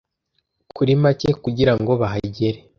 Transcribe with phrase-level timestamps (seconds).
[0.75, 2.57] kuri make kugirango bahagere